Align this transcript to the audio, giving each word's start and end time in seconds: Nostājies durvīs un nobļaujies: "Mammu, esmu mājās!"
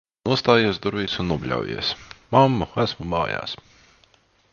Nostājies 0.27 0.79
durvīs 0.85 1.17
un 1.23 1.29
nobļaujies: 1.31 1.91
"Mammu, 2.37 2.69
esmu 2.85 3.11
mājās!" 3.13 3.55